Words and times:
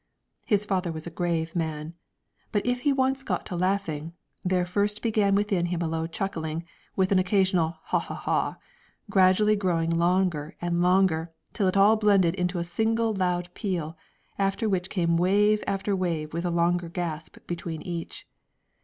His 0.47 0.65
father 0.65 0.91
was 0.91 1.05
a 1.05 1.11
grave 1.11 1.55
man, 1.55 1.93
but 2.51 2.65
if 2.65 2.81
he 2.81 2.91
once 2.91 3.21
got 3.21 3.45
to 3.45 3.55
laughing, 3.55 4.13
there 4.43 4.65
first 4.65 5.03
began 5.03 5.35
within 5.35 5.67
him 5.67 5.83
a 5.83 5.87
low 5.87 6.07
chuckling, 6.07 6.65
with 6.95 7.11
an 7.11 7.19
occasional 7.19 7.75
ha 7.83 7.99
ha 7.99 8.15
ha, 8.15 8.57
gradually 9.11 9.55
growing 9.55 9.91
longer 9.91 10.55
and 10.59 10.81
longer, 10.81 11.31
until 11.49 11.69
all 11.79 11.97
blended 11.97 12.33
in 12.33 12.49
a 12.57 12.63
single 12.63 13.13
loud 13.13 13.49
peal, 13.53 13.95
after 14.39 14.67
which 14.67 14.89
came 14.89 15.17
wave 15.17 15.63
after 15.67 15.95
wave 15.95 16.33
with 16.33 16.45
a 16.45 16.49
longer 16.49 16.89
gasp 16.89 17.37
between 17.45 17.83
each. 17.83 18.25